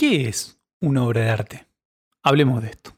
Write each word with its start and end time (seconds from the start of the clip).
¿Qué 0.00 0.30
es 0.30 0.58
una 0.80 1.04
obra 1.04 1.20
de 1.20 1.28
arte? 1.28 1.66
Hablemos 2.22 2.62
de 2.62 2.70
esto. 2.70 2.96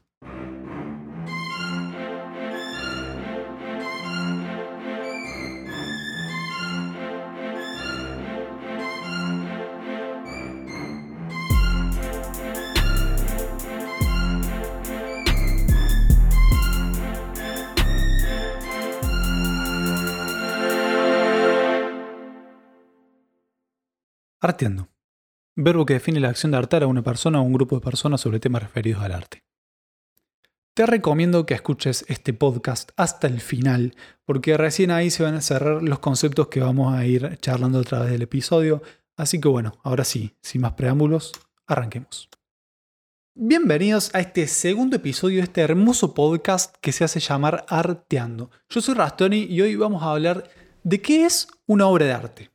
Arteando. 24.39 24.92
Verbo 25.55 25.85
que 25.85 25.93
define 25.93 26.19
la 26.19 26.29
acción 26.29 26.51
de 26.51 26.57
artar 26.57 26.81
a 26.81 26.87
una 26.87 27.03
persona 27.03 27.39
o 27.39 27.43
un 27.43 27.53
grupo 27.53 27.75
de 27.75 27.81
personas 27.81 28.21
sobre 28.21 28.39
temas 28.39 28.63
referidos 28.63 29.03
al 29.03 29.11
arte. 29.11 29.43
Te 30.75 30.87
recomiendo 30.87 31.45
que 31.45 31.53
escuches 31.53 32.05
este 32.07 32.33
podcast 32.33 32.89
hasta 32.97 33.27
el 33.27 33.39
final, 33.39 33.95
porque 34.25 34.57
recién 34.57 34.89
ahí 34.89 35.11
se 35.11 35.21
van 35.21 35.35
a 35.35 35.41
cerrar 35.41 35.83
los 35.83 35.99
conceptos 35.99 36.47
que 36.47 36.61
vamos 36.61 36.95
a 36.95 37.05
ir 37.05 37.37
charlando 37.37 37.79
a 37.79 37.83
través 37.83 38.09
del 38.09 38.23
episodio. 38.23 38.81
Así 39.15 39.39
que 39.39 39.47
bueno, 39.47 39.73
ahora 39.83 40.03
sí, 40.03 40.35
sin 40.41 40.61
más 40.61 40.73
preámbulos, 40.73 41.33
arranquemos. 41.67 42.29
Bienvenidos 43.35 44.09
a 44.15 44.21
este 44.21 44.47
segundo 44.47 44.95
episodio 44.95 45.37
de 45.37 45.43
este 45.43 45.61
hermoso 45.61 46.15
podcast 46.15 46.75
que 46.81 46.91
se 46.91 47.03
hace 47.03 47.19
llamar 47.19 47.63
Arteando. 47.67 48.49
Yo 48.69 48.81
soy 48.81 48.95
Rastoni 48.95 49.43
y 49.43 49.61
hoy 49.61 49.75
vamos 49.75 50.01
a 50.01 50.09
hablar 50.09 50.49
de 50.83 50.99
qué 50.99 51.25
es 51.25 51.47
una 51.67 51.85
obra 51.85 52.07
de 52.07 52.13
arte. 52.13 52.52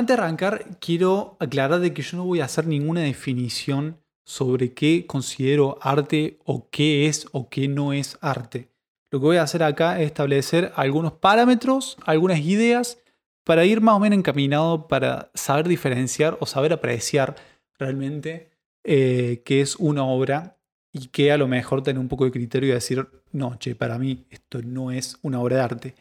Antes 0.00 0.16
de 0.16 0.22
arrancar, 0.22 0.64
quiero 0.80 1.36
aclarar 1.40 1.78
de 1.78 1.92
que 1.92 2.00
yo 2.00 2.16
no 2.16 2.24
voy 2.24 2.40
a 2.40 2.46
hacer 2.46 2.66
ninguna 2.66 3.02
definición 3.02 3.98
sobre 4.24 4.72
qué 4.72 5.04
considero 5.06 5.76
arte 5.82 6.38
o 6.46 6.70
qué 6.70 7.06
es 7.06 7.26
o 7.32 7.50
qué 7.50 7.68
no 7.68 7.92
es 7.92 8.16
arte. 8.22 8.70
Lo 9.10 9.20
que 9.20 9.26
voy 9.26 9.36
a 9.36 9.42
hacer 9.42 9.62
acá 9.62 10.00
es 10.00 10.06
establecer 10.06 10.72
algunos 10.74 11.12
parámetros, 11.12 11.98
algunas 12.06 12.38
ideas 12.38 12.96
para 13.44 13.66
ir 13.66 13.82
más 13.82 13.94
o 13.94 14.00
menos 14.00 14.18
encaminado 14.18 14.88
para 14.88 15.30
saber 15.34 15.68
diferenciar 15.68 16.38
o 16.40 16.46
saber 16.46 16.72
apreciar 16.72 17.36
realmente 17.78 18.48
eh, 18.84 19.42
qué 19.44 19.60
es 19.60 19.76
una 19.76 20.02
obra 20.02 20.56
y 20.94 21.08
que 21.08 21.30
a 21.30 21.36
lo 21.36 21.46
mejor 21.46 21.82
tener 21.82 22.00
un 22.00 22.08
poco 22.08 22.24
de 22.24 22.30
criterio 22.30 22.70
y 22.70 22.72
decir, 22.72 23.06
no, 23.32 23.58
che, 23.58 23.74
para 23.74 23.98
mí 23.98 24.24
esto 24.30 24.62
no 24.62 24.92
es 24.92 25.18
una 25.20 25.40
obra 25.40 25.56
de 25.56 25.62
arte. 25.62 25.94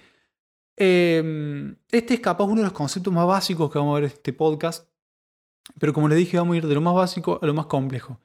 Em, 0.81 1.75
este 1.91 2.13
es 2.13 2.21
capaz 2.21 2.45
uno 2.45 2.61
de 2.61 2.63
los 2.63 2.71
conceptos 2.71 3.11
más 3.11 3.27
básicos 3.27 3.69
que 3.69 3.77
vamos 3.77 3.91
a 3.91 3.95
ver 3.95 4.03
en 4.05 4.15
este 4.15 4.31
podcast, 4.31 4.89
pero 5.77 5.93
como 5.93 6.07
les 6.07 6.17
dije, 6.17 6.37
vamos 6.37 6.53
a 6.53 6.57
ir 6.57 6.67
de 6.67 6.73
lo 6.73 6.79
más 6.79 6.95
básico 6.95 7.37
a 7.41 7.45
lo 7.45 7.53
más 7.53 7.65
complejo. 7.65 8.17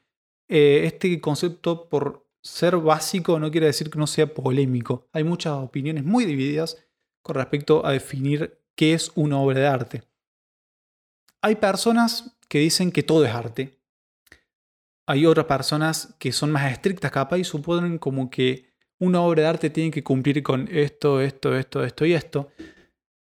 Eh, 0.49 0.83
este 0.85 1.21
concepto, 1.21 1.89
por 1.89 2.29
ser 2.41 2.77
básico, 2.77 3.41
no 3.41 3.51
quiere 3.51 3.67
decir 3.67 3.91
que 3.91 3.99
no 3.99 4.07
sea 4.07 4.33
polémico. 4.33 5.09
Hay 5.13 5.25
muchas 5.25 5.55
opiniones 5.55 6.05
muy 6.05 6.27
divididas 6.27 6.79
con 7.23 7.35
respecto 7.35 7.85
a 7.85 7.91
definir 7.91 8.61
qué 8.77 8.95
es 8.95 9.11
una 9.17 9.41
obra 9.41 9.59
de 9.59 9.67
arte. 9.67 10.03
Hay 11.43 11.57
personas 11.57 12.37
que 12.49 12.61
dicen 12.61 12.93
que 12.93 13.03
todo 13.03 13.25
es 13.25 13.35
arte. 13.35 13.81
Hay 15.07 15.27
otras 15.27 15.47
personas 15.47 16.15
que 16.21 16.31
son 16.31 16.53
más 16.53 16.71
estrictas 16.71 17.11
capaz 17.11 17.39
y 17.39 17.45
suponen 17.45 17.99
como 17.99 18.31
que 18.31 18.74
una 18.99 19.21
obra 19.21 19.43
de 19.43 19.49
arte 19.49 19.71
tiene 19.71 19.91
que 19.91 20.03
cumplir 20.03 20.43
con 20.43 20.69
esto, 20.71 21.21
esto, 21.21 21.57
esto, 21.57 21.85
esto 21.85 22.07
y 22.07 22.13
esto. 22.15 22.51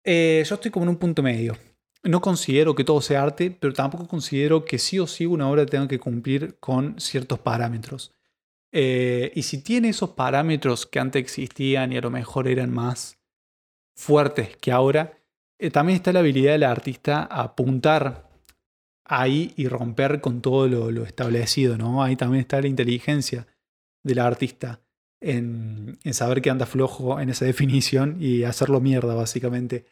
Eh, 0.04 0.44
yo 0.48 0.56
estoy 0.56 0.72
como 0.72 0.86
en 0.86 0.90
un 0.90 0.98
punto 0.98 1.22
medio. 1.22 1.58
No 2.04 2.22
considero 2.22 2.74
que 2.76 2.84
todo 2.84 3.02
sea 3.02 3.24
arte, 3.24 3.52
pero 3.52 3.74
tampoco 3.74 4.08
considero 4.08 4.64
que 4.64 4.80
sí 4.80 5.00
o 5.00 5.08
sí 5.08 5.26
una 5.26 5.50
obra 5.50 5.66
tenga 5.66 5.88
que 5.88 6.00
cumplir 6.00 6.58
con 6.60 7.00
ciertos 7.00 7.40
parámetros. 7.40 8.14
Eh, 8.72 9.32
y 9.36 9.44
si 9.44 9.62
tiene 9.62 9.90
esos 9.90 10.12
parámetros 10.12 10.86
que 10.86 11.00
antes 11.00 11.22
existían 11.22 11.92
y 11.92 11.98
a 11.98 12.02
lo 12.02 12.10
mejor 12.10 12.48
eran 12.48 12.72
más 12.74 13.18
fuertes 13.96 14.56
que 14.58 14.72
ahora, 14.72 15.18
eh, 15.60 15.72
también 15.72 15.98
está 15.98 16.14
la 16.14 16.20
habilidad 16.20 16.54
del 16.54 16.64
artista 16.64 17.28
a 17.30 17.44
apuntar 17.44 18.30
ahí 19.04 19.54
y 19.56 19.68
romper 19.68 20.22
con 20.22 20.42
todo 20.42 20.68
lo, 20.68 20.92
lo, 20.92 21.04
establecido, 21.04 21.78
¿no? 21.78 22.04
Ahí 22.04 22.16
también 22.16 22.42
está 22.42 22.62
la 22.62 22.68
inteligencia 22.68 23.48
del 24.04 24.20
artista 24.20 24.82
en, 25.22 26.00
saber 26.12 26.42
que 26.42 26.50
anda 26.50 26.66
flojo 26.66 27.20
en 27.20 27.30
esa 27.30 27.46
definición 27.54 28.18
y 28.20 28.44
hacerlo 28.44 28.80
mierda, 28.80 29.16
básicamente. 29.16 29.86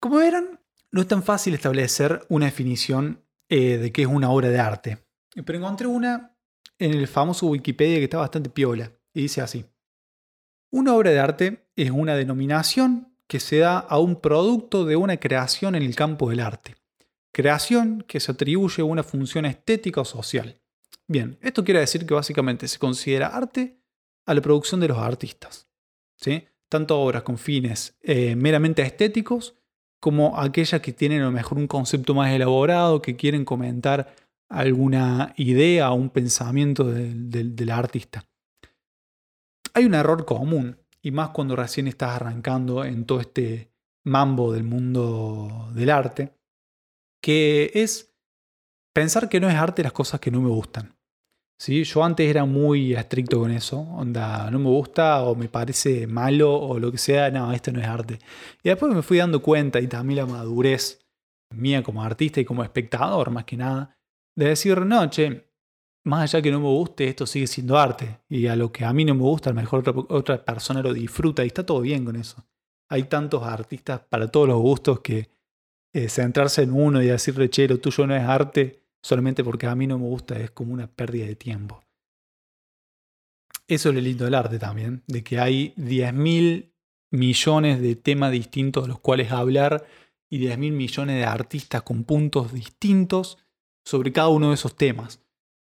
Como 0.00 0.16
verán, 0.16 0.60
no 0.90 1.00
es 1.00 1.08
tan 1.08 1.22
fácil 1.22 1.54
establecer 1.54 2.24
una 2.28 2.46
definición 2.46 3.22
eh, 3.48 3.78
de 3.78 3.92
qué 3.92 4.02
es 4.02 4.08
una 4.08 4.30
obra 4.30 4.48
de 4.48 4.58
arte. 4.58 4.98
Pero 5.44 5.58
encontré 5.58 5.86
una 5.86 6.36
en 6.78 6.92
el 6.92 7.08
famoso 7.08 7.46
Wikipedia 7.46 7.98
que 7.98 8.04
está 8.04 8.18
bastante 8.18 8.50
piola 8.50 8.92
y 9.12 9.22
dice 9.22 9.40
así. 9.40 9.64
Una 10.70 10.94
obra 10.94 11.10
de 11.10 11.20
arte 11.20 11.68
es 11.76 11.90
una 11.90 12.16
denominación 12.16 13.16
que 13.26 13.40
se 13.40 13.58
da 13.58 13.78
a 13.78 13.98
un 13.98 14.20
producto 14.20 14.84
de 14.84 14.96
una 14.96 15.16
creación 15.16 15.74
en 15.74 15.82
el 15.82 15.94
campo 15.94 16.30
del 16.30 16.40
arte. 16.40 16.74
Creación 17.32 18.04
que 18.06 18.20
se 18.20 18.32
atribuye 18.32 18.82
a 18.82 18.84
una 18.84 19.02
función 19.02 19.46
estética 19.46 20.00
o 20.00 20.04
social. 20.04 20.60
Bien, 21.06 21.38
esto 21.42 21.64
quiere 21.64 21.80
decir 21.80 22.06
que 22.06 22.14
básicamente 22.14 22.68
se 22.68 22.78
considera 22.78 23.28
arte 23.28 23.83
a 24.26 24.34
la 24.34 24.40
producción 24.40 24.80
de 24.80 24.88
los 24.88 24.98
artistas. 24.98 25.68
¿sí? 26.16 26.46
Tanto 26.68 27.00
obras 27.00 27.22
con 27.22 27.38
fines 27.38 27.96
eh, 28.02 28.36
meramente 28.36 28.82
estéticos 28.82 29.54
como 30.00 30.38
aquellas 30.38 30.82
que 30.82 30.92
tienen 30.92 31.22
a 31.22 31.24
lo 31.24 31.32
mejor 31.32 31.56
un 31.56 31.66
concepto 31.66 32.14
más 32.14 32.30
elaborado, 32.30 33.00
que 33.00 33.16
quieren 33.16 33.46
comentar 33.46 34.14
alguna 34.50 35.32
idea 35.38 35.90
o 35.90 35.94
un 35.94 36.10
pensamiento 36.10 36.84
del 36.84 37.70
artista. 37.70 38.28
Hay 39.72 39.86
un 39.86 39.94
error 39.94 40.26
común, 40.26 40.76
y 41.00 41.10
más 41.10 41.30
cuando 41.30 41.56
recién 41.56 41.88
estás 41.88 42.16
arrancando 42.16 42.84
en 42.84 43.06
todo 43.06 43.20
este 43.20 43.70
mambo 44.04 44.52
del 44.52 44.64
mundo 44.64 45.70
del 45.74 45.90
arte, 45.90 46.34
que 47.22 47.70
es 47.74 48.14
pensar 48.92 49.28
que 49.28 49.40
no 49.40 49.48
es 49.48 49.54
arte 49.54 49.82
las 49.82 49.92
cosas 49.92 50.20
que 50.20 50.30
no 50.30 50.40
me 50.40 50.50
gustan. 50.50 50.93
¿Sí? 51.64 51.82
Yo 51.84 52.04
antes 52.04 52.28
era 52.28 52.44
muy 52.44 52.94
estricto 52.94 53.40
con 53.40 53.50
eso, 53.50 53.80
onda, 53.80 54.50
no 54.50 54.58
me 54.58 54.68
gusta 54.68 55.22
o 55.22 55.34
me 55.34 55.48
parece 55.48 56.06
malo 56.06 56.54
o 56.54 56.78
lo 56.78 56.92
que 56.92 56.98
sea, 56.98 57.30
no, 57.30 57.52
esto 57.52 57.72
no 57.72 57.80
es 57.80 57.86
arte. 57.86 58.18
Y 58.62 58.68
después 58.68 58.94
me 58.94 59.00
fui 59.02 59.16
dando 59.16 59.40
cuenta 59.40 59.80
y 59.80 59.86
también 59.86 60.18
la 60.18 60.26
madurez 60.26 61.06
mía 61.54 61.82
como 61.82 62.02
artista 62.02 62.40
y 62.40 62.44
como 62.44 62.62
espectador 62.62 63.30
más 63.30 63.44
que 63.44 63.56
nada, 63.56 63.96
de 64.36 64.48
decir, 64.48 64.84
no, 64.84 65.08
che, 65.08 65.48
más 66.04 66.34
allá 66.34 66.42
que 66.42 66.50
no 66.50 66.60
me 66.60 66.66
guste, 66.66 67.08
esto 67.08 67.26
sigue 67.26 67.46
siendo 67.46 67.78
arte. 67.78 68.20
Y 68.28 68.46
a 68.46 68.56
lo 68.56 68.70
que 68.70 68.84
a 68.84 68.92
mí 68.92 69.06
no 69.06 69.14
me 69.14 69.22
gusta, 69.22 69.48
a 69.48 69.54
lo 69.54 69.60
mejor 69.60 70.06
otra, 70.10 70.44
persona 70.44 70.82
lo 70.82 70.92
disfruta 70.92 71.44
y 71.44 71.46
está 71.46 71.64
todo 71.64 71.80
bien 71.80 72.04
con 72.04 72.16
eso. 72.16 72.44
Hay 72.90 73.04
tantos 73.04 73.42
artistas 73.42 74.00
para 74.10 74.28
todos 74.28 74.48
los 74.48 74.60
gustos 74.60 75.00
que 75.00 75.30
eh, 75.94 76.10
centrarse 76.10 76.62
en 76.62 76.72
uno 76.72 77.02
y 77.02 77.06
decirle, 77.06 77.48
che, 77.48 77.66
tuyo 77.78 78.06
no 78.06 78.14
es 78.14 78.22
arte, 78.22 78.83
solamente 79.04 79.44
porque 79.44 79.66
a 79.66 79.74
mí 79.74 79.86
no 79.86 79.98
me 79.98 80.06
gusta, 80.06 80.38
es 80.38 80.50
como 80.50 80.72
una 80.72 80.86
pérdida 80.86 81.26
de 81.26 81.36
tiempo. 81.36 81.84
Eso 83.68 83.90
es 83.90 83.94
lo 83.94 84.00
lindo 84.00 84.24
del 84.24 84.34
arte 84.34 84.58
también, 84.58 85.02
de 85.06 85.22
que 85.22 85.38
hay 85.38 85.74
10.000 85.76 86.72
millones 87.10 87.82
de 87.82 87.96
temas 87.96 88.32
distintos 88.32 88.84
de 88.84 88.88
los 88.88 89.00
cuales 89.00 89.30
hablar 89.30 89.84
y 90.30 90.38
10.000 90.38 90.72
millones 90.72 91.16
de 91.16 91.24
artistas 91.26 91.82
con 91.82 92.04
puntos 92.04 92.54
distintos 92.54 93.36
sobre 93.84 94.10
cada 94.10 94.28
uno 94.28 94.48
de 94.48 94.54
esos 94.54 94.74
temas. 94.74 95.20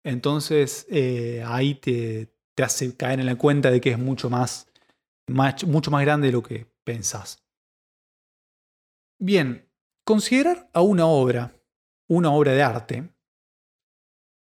Entonces 0.03 0.87
eh, 0.89 1.43
ahí 1.45 1.75
te, 1.75 2.33
te, 2.55 2.63
hace 2.63 2.97
caer 2.97 3.19
en 3.19 3.27
la 3.27 3.35
cuenta 3.35 3.69
de 3.69 3.79
que 3.79 3.91
es 3.91 3.99
mucho 3.99 4.31
más, 4.31 4.67
mucho 5.27 5.91
más 5.91 6.01
grande 6.01 6.27
de 6.27 6.33
lo 6.33 6.41
que 6.41 6.65
pensás. 6.83 7.43
Bien, 9.19 9.69
considerar 10.03 10.67
a 10.73 10.81
una 10.81 11.05
obra 11.05 11.53
una 12.09 12.31
obra 12.31 12.53
de 12.53 12.63
arte 12.63 13.09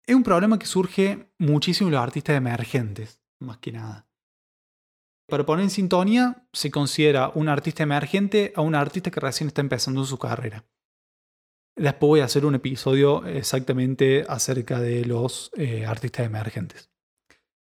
es 0.07 0.15
un 0.15 0.23
problema 0.23 0.59
que 0.59 0.67
surge 0.67 1.33
muchísimo 1.39 1.89
en 1.89 1.95
los 1.95 2.03
artistas 2.03 2.37
emergentes, 2.37 3.21
más 3.41 3.59
que 3.59 3.73
nada. 3.73 4.09
Para 5.29 5.45
poner 5.45 5.65
en 5.65 5.71
sintonía, 5.71 6.47
se 6.53 6.71
considera 6.71 7.33
un 7.35 7.49
artista 7.49 7.83
emergente 7.83 8.53
a 8.55 8.61
un 8.61 8.77
artista 8.77 9.11
que 9.11 9.19
recién 9.19 9.49
está 9.49 9.61
empezando 9.61 10.05
su 10.05 10.19
carrera. 10.19 10.65
Después 11.75 12.09
voy 12.09 12.21
a 12.21 12.25
hacer 12.25 12.47
un 12.47 12.55
episodio 12.55 13.27
exactamente 13.27 14.25
acerca 14.29 14.79
de 14.81 15.05
los 15.05 15.51
eh, 15.57 15.85
artistas 15.85 16.25
emergentes. 16.25 16.91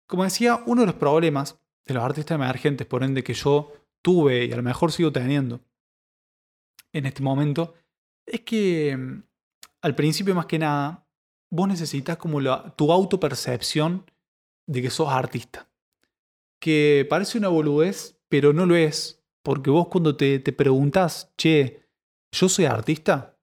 Como 0.06 0.24
decía, 0.24 0.62
uno 0.66 0.82
de 0.82 0.88
los 0.88 0.96
problemas 0.96 1.58
de 1.86 1.94
los 1.94 2.04
artistas 2.04 2.34
emergentes, 2.34 2.86
por 2.86 3.02
ende 3.02 3.24
que 3.24 3.34
yo 3.34 3.72
tuve 4.02 4.44
y 4.44 4.52
a 4.52 4.56
lo 4.56 4.62
mejor 4.62 4.92
sigo 4.92 5.10
teniendo 5.10 5.60
en 6.92 7.06
este 7.06 7.22
momento, 7.22 7.74
es 8.26 8.42
que 8.42 8.96
mm, 8.96 9.22
al 9.80 9.94
principio 9.94 10.34
más 10.34 10.46
que 10.46 10.58
nada 10.58 11.05
vos 11.50 11.68
necesitas 11.68 12.16
como 12.16 12.40
la, 12.40 12.74
tu 12.76 12.92
autopercepción 12.92 14.10
de 14.66 14.82
que 14.82 14.90
sos 14.90 15.08
artista. 15.08 15.68
Que 16.60 17.06
parece 17.08 17.38
una 17.38 17.48
boludez, 17.48 18.18
pero 18.28 18.52
no 18.52 18.66
lo 18.66 18.76
es. 18.76 19.22
Porque 19.42 19.70
vos 19.70 19.88
cuando 19.88 20.16
te, 20.16 20.40
te 20.40 20.52
preguntás, 20.52 21.32
che, 21.36 21.86
¿yo 22.32 22.48
soy 22.48 22.64
artista? 22.64 23.38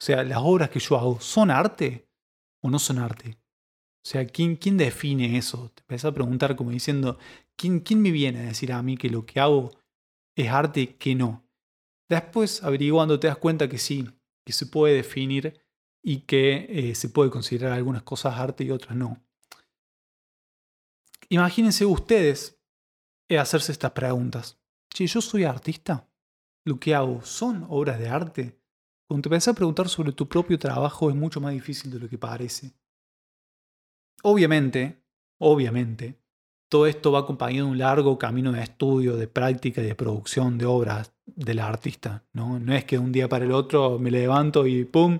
O 0.00 0.04
sea, 0.04 0.24
las 0.24 0.38
obras 0.40 0.70
que 0.70 0.80
yo 0.80 0.96
hago 0.96 1.20
son 1.20 1.50
arte. 1.50 2.08
o 2.62 2.70
no 2.70 2.78
son 2.78 2.98
arte? 2.98 3.38
O 4.04 4.08
sea, 4.08 4.26
¿quién, 4.26 4.56
quién 4.56 4.76
define 4.76 5.38
eso? 5.38 5.70
Te 5.74 5.82
empezás 5.82 6.10
a 6.10 6.14
preguntar 6.14 6.56
como 6.56 6.70
diciendo, 6.70 7.18
¿quién, 7.56 7.80
¿quién 7.80 8.02
me 8.02 8.10
viene 8.10 8.40
a 8.40 8.42
decir 8.42 8.72
a 8.72 8.82
mí 8.82 8.96
que 8.96 9.08
lo 9.08 9.24
que 9.24 9.40
hago 9.40 9.70
es 10.36 10.50
arte 10.50 10.96
que 10.96 11.14
no? 11.14 11.46
Después, 12.08 12.62
averiguando, 12.62 13.18
te 13.18 13.28
das 13.28 13.38
cuenta 13.38 13.68
que 13.68 13.78
sí, 13.78 14.06
que 14.44 14.52
se 14.52 14.66
puede 14.66 14.94
definir 14.94 15.58
y 16.06 16.20
que 16.20 16.66
eh, 16.68 16.94
se 16.94 17.08
puede 17.08 17.30
considerar 17.30 17.72
algunas 17.72 18.02
cosas 18.02 18.38
arte 18.38 18.62
y 18.62 18.70
otras 18.70 18.94
no. 18.94 19.18
Imagínense 21.30 21.86
ustedes 21.86 22.60
eh, 23.28 23.38
hacerse 23.38 23.72
estas 23.72 23.92
preguntas. 23.92 24.58
Si 24.94 25.06
yo 25.06 25.22
soy 25.22 25.44
artista, 25.44 26.06
lo 26.66 26.78
que 26.78 26.94
hago 26.94 27.24
son 27.24 27.66
obras 27.70 27.98
de 27.98 28.08
arte. 28.10 28.60
Cuando 29.08 29.22
te 29.22 29.28
empiezas 29.28 29.52
a 29.52 29.56
preguntar 29.56 29.88
sobre 29.88 30.12
tu 30.12 30.28
propio 30.28 30.58
trabajo 30.58 31.08
es 31.08 31.16
mucho 31.16 31.40
más 31.40 31.52
difícil 31.52 31.90
de 31.90 31.98
lo 31.98 32.08
que 32.08 32.18
parece. 32.18 32.74
Obviamente, 34.22 35.02
obviamente, 35.38 36.18
todo 36.68 36.86
esto 36.86 37.12
va 37.12 37.20
acompañado 37.20 37.66
de 37.66 37.72
un 37.72 37.78
largo 37.78 38.18
camino 38.18 38.52
de 38.52 38.62
estudio, 38.62 39.16
de 39.16 39.28
práctica 39.28 39.80
y 39.80 39.86
de 39.86 39.94
producción 39.94 40.58
de 40.58 40.66
obras 40.66 41.14
del 41.24 41.60
artista. 41.60 42.24
¿no? 42.32 42.58
no 42.58 42.74
es 42.74 42.84
que 42.84 42.98
un 42.98 43.12
día 43.12 43.28
para 43.28 43.46
el 43.46 43.52
otro 43.52 43.98
me 43.98 44.10
levanto 44.10 44.66
y 44.66 44.84
¡pum! 44.84 45.18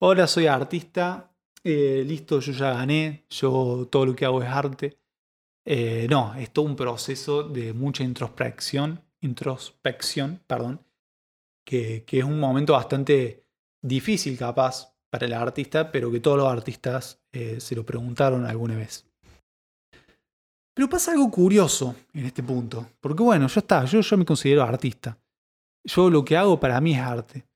Ahora 0.00 0.26
soy 0.26 0.46
artista, 0.46 1.34
eh, 1.62 2.04
listo, 2.06 2.40
yo 2.40 2.52
ya 2.52 2.74
gané, 2.74 3.24
yo 3.30 3.88
todo 3.90 4.06
lo 4.06 4.14
que 4.14 4.24
hago 4.24 4.42
es 4.42 4.48
arte. 4.48 4.98
Eh, 5.64 6.06
no, 6.10 6.34
es 6.34 6.50
todo 6.50 6.66
un 6.66 6.76
proceso 6.76 7.42
de 7.42 7.72
mucha 7.72 8.04
introspección, 8.04 9.00
introspección, 9.22 10.40
perdón, 10.46 10.84
que, 11.64 12.04
es 12.06 12.24
un 12.24 12.38
momento 12.38 12.74
bastante 12.74 13.46
difícil 13.80 14.36
capaz 14.36 14.94
para 15.08 15.26
el 15.26 15.32
artista, 15.32 15.90
pero 15.90 16.10
que 16.10 16.20
todos 16.20 16.36
los 16.36 16.48
artistas 16.48 17.22
eh, 17.32 17.60
se 17.60 17.74
lo 17.74 17.86
preguntaron 17.86 18.44
alguna 18.44 18.76
vez. 18.76 19.06
Pero 20.74 20.88
pasa 20.88 21.12
algo 21.12 21.30
curioso 21.30 21.94
en 22.12 22.26
este 22.26 22.42
punto, 22.42 22.90
porque 23.00 23.22
bueno, 23.22 23.46
ya 23.46 23.60
está, 23.60 23.84
yo, 23.84 24.00
yo 24.00 24.16
me 24.18 24.24
considero 24.24 24.64
artista. 24.64 25.16
Yo 25.84 26.10
lo 26.10 26.24
que 26.24 26.36
hago 26.36 26.58
para 26.58 26.80
mí 26.80 26.94
es 26.94 27.00
arte. 27.00 27.46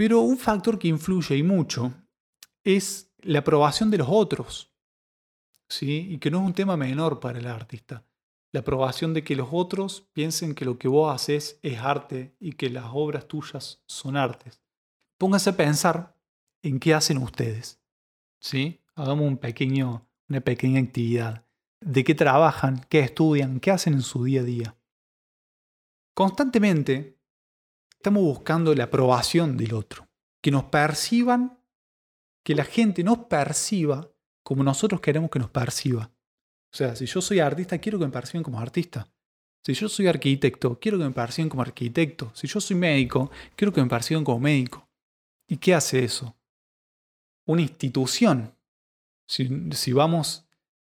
Pero 0.00 0.20
un 0.20 0.38
factor 0.38 0.78
que 0.78 0.88
influye 0.88 1.36
y 1.36 1.42
mucho 1.42 1.92
es 2.64 3.12
la 3.18 3.40
aprobación 3.40 3.90
de 3.90 3.98
los 3.98 4.08
otros. 4.10 4.74
¿sí? 5.68 6.08
Y 6.12 6.16
que 6.16 6.30
no 6.30 6.40
es 6.40 6.46
un 6.46 6.54
tema 6.54 6.74
menor 6.78 7.20
para 7.20 7.38
el 7.38 7.46
artista. 7.46 8.06
La 8.50 8.60
aprobación 8.60 9.12
de 9.12 9.22
que 9.22 9.36
los 9.36 9.48
otros 9.52 10.08
piensen 10.14 10.54
que 10.54 10.64
lo 10.64 10.78
que 10.78 10.88
vos 10.88 11.14
haces 11.14 11.58
es 11.62 11.80
arte 11.80 12.34
y 12.40 12.52
que 12.52 12.70
las 12.70 12.86
obras 12.94 13.28
tuyas 13.28 13.82
son 13.86 14.16
artes. 14.16 14.62
Pónganse 15.18 15.50
a 15.50 15.56
pensar 15.58 16.16
en 16.62 16.80
qué 16.80 16.94
hacen 16.94 17.18
ustedes. 17.18 17.78
¿sí? 18.38 18.80
Hagamos 18.94 19.26
un 19.26 19.36
pequeño, 19.36 20.08
una 20.30 20.40
pequeña 20.40 20.80
actividad. 20.80 21.44
¿De 21.78 22.04
qué 22.04 22.14
trabajan? 22.14 22.86
¿Qué 22.88 23.00
estudian? 23.00 23.60
¿Qué 23.60 23.70
hacen 23.70 23.92
en 23.92 24.02
su 24.02 24.24
día 24.24 24.40
a 24.40 24.44
día? 24.44 24.76
Constantemente 26.14 27.19
estamos 28.00 28.22
buscando 28.22 28.74
la 28.74 28.84
aprobación 28.84 29.58
del 29.58 29.74
otro. 29.74 30.08
Que 30.42 30.50
nos 30.50 30.64
perciban, 30.64 31.58
que 32.42 32.54
la 32.54 32.64
gente 32.64 33.04
nos 33.04 33.18
perciba 33.26 34.10
como 34.42 34.64
nosotros 34.64 35.02
queremos 35.02 35.30
que 35.30 35.38
nos 35.38 35.50
perciba. 35.50 36.10
O 36.72 36.76
sea, 36.76 36.96
si 36.96 37.04
yo 37.04 37.20
soy 37.20 37.40
artista, 37.40 37.76
quiero 37.78 37.98
que 37.98 38.06
me 38.06 38.10
perciban 38.10 38.42
como 38.42 38.58
artista. 38.58 39.06
Si 39.62 39.74
yo 39.74 39.86
soy 39.90 40.06
arquitecto, 40.06 40.80
quiero 40.80 40.96
que 40.96 41.04
me 41.04 41.10
perciban 41.10 41.50
como 41.50 41.60
arquitecto. 41.60 42.32
Si 42.34 42.46
yo 42.46 42.58
soy 42.58 42.76
médico, 42.76 43.30
quiero 43.54 43.70
que 43.70 43.82
me 43.82 43.88
perciban 43.88 44.24
como 44.24 44.40
médico. 44.40 44.88
¿Y 45.46 45.58
qué 45.58 45.74
hace 45.74 46.02
eso? 46.02 46.34
Una 47.44 47.60
institución. 47.60 48.56
Si, 49.28 49.46
si 49.72 49.92
vamos 49.92 50.48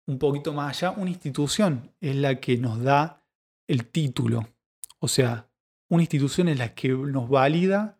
un 0.07 0.21
poquito 0.21 0.53
más 0.53 0.77
allá, 0.77 0.93
una 0.97 1.11
institución 1.11 1.93
es 2.01 2.15
la 2.15 2.39
que 2.39 2.59
nos 2.59 2.81
da 2.81 3.27
el 3.67 3.87
título. 3.87 4.49
O 5.01 5.09
sea, 5.09 5.52
una 5.93 6.05
institución 6.05 6.49
es 6.49 6.59
la 6.59 6.75
que 6.75 6.89
nos 6.89 7.29
valida 7.29 7.99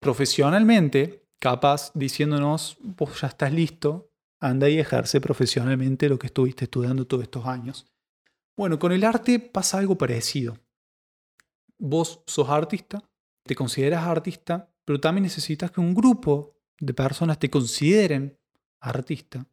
profesionalmente, 0.00 1.28
capaz 1.38 1.92
diciéndonos, 1.92 2.78
vos 2.80 3.20
ya 3.20 3.26
estás 3.28 3.52
listo, 3.52 4.10
anda 4.40 4.70
y 4.70 4.78
ejerce 4.78 5.20
profesionalmente 5.20 6.08
lo 6.08 6.18
que 6.18 6.28
estuviste 6.28 6.64
estudiando 6.64 7.06
todos 7.06 7.24
estos 7.24 7.44
años. 7.44 7.84
Bueno, 8.56 8.78
con 8.78 8.92
el 8.92 9.04
arte 9.04 9.38
pasa 9.38 9.76
algo 9.76 9.98
parecido. 9.98 10.56
Vos 11.76 12.22
sos 12.26 12.48
artista, 12.48 13.02
te 13.44 13.54
consideras 13.54 14.04
artista, 14.04 14.72
pero 14.86 14.98
también 14.98 15.24
necesitas 15.24 15.70
que 15.70 15.80
un 15.82 15.94
grupo 15.94 16.56
de 16.78 16.94
personas 16.94 17.38
te 17.38 17.50
consideren 17.50 18.38
artista 18.80 19.46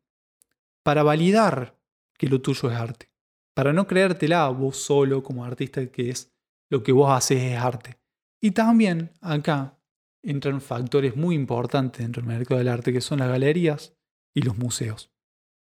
para 0.84 1.04
validar 1.04 1.78
que 2.18 2.30
lo 2.30 2.42
tuyo 2.42 2.72
es 2.72 2.78
arte. 2.78 3.12
Para 3.54 3.74
no 3.74 3.88
creértela 3.88 4.48
vos 4.48 4.78
solo 4.78 5.22
como 5.22 5.44
artista 5.44 5.86
que 5.88 6.12
es 6.12 6.32
lo 6.70 6.84
que 6.84 6.92
vos 6.92 7.12
haces 7.12 7.42
es 7.42 7.58
arte. 7.58 7.98
Y 8.42 8.52
también 8.52 9.12
acá 9.22 9.78
entran 10.22 10.62
factores 10.62 11.16
muy 11.16 11.36
importantes 11.36 12.02
dentro 12.02 12.22
del 12.22 12.30
mercado 12.30 12.60
del 12.60 12.68
arte 12.68 12.94
que 12.94 13.02
son 13.02 13.20
las 13.20 13.30
galerías 13.30 13.94
y 14.34 14.42
los 14.42 14.58
museos. 14.58 15.12